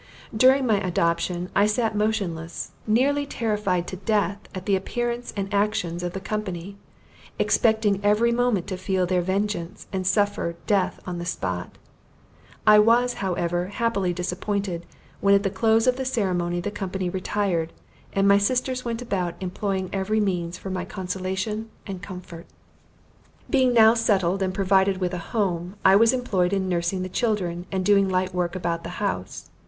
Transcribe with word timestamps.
During 0.35 0.65
my 0.65 0.81
adoption, 0.81 1.51
I 1.55 1.67
sat 1.67 1.95
motionless, 1.95 2.71
nearly 2.87 3.27
terrified 3.27 3.85
to 3.89 3.97
death 3.97 4.39
at 4.55 4.65
the 4.65 4.75
appearance 4.75 5.31
and 5.37 5.47
actions 5.53 6.01
of 6.01 6.13
the 6.13 6.19
company, 6.19 6.75
expecting 7.37 8.03
every 8.03 8.31
moment 8.31 8.65
to 8.65 8.77
feel 8.77 9.05
their 9.05 9.21
vengeance, 9.21 9.85
and 9.93 10.07
suffer 10.07 10.55
death 10.65 10.99
on 11.05 11.19
the 11.19 11.25
spot. 11.27 11.77
I 12.65 12.79
was, 12.79 13.13
however, 13.21 13.67
happily 13.67 14.11
disappointed, 14.11 14.87
when 15.19 15.35
at 15.35 15.43
the 15.43 15.51
close 15.51 15.85
of 15.85 15.97
the 15.97 16.03
ceremony 16.05 16.61
the 16.61 16.71
company 16.71 17.07
retired, 17.07 17.71
and 18.11 18.27
my 18.27 18.39
sisters 18.39 18.83
went 18.83 19.03
about 19.03 19.35
employing 19.39 19.87
every 19.93 20.19
means 20.19 20.57
for 20.57 20.71
my 20.71 20.83
consolation 20.83 21.69
and 21.85 22.01
comfort. 22.01 22.47
Being 23.51 23.71
now 23.71 23.93
settled 23.93 24.41
and 24.41 24.51
provided 24.51 24.97
with 24.97 25.13
a 25.13 25.19
home, 25.29 25.75
I 25.85 25.95
was 25.95 26.11
employed 26.11 26.53
in 26.53 26.67
nursing 26.67 27.03
the 27.03 27.07
children, 27.07 27.67
and 27.71 27.85
doing 27.85 28.09
light 28.09 28.33
work 28.33 28.55
about 28.55 28.81
the 28.83 28.97
house. 28.97 29.51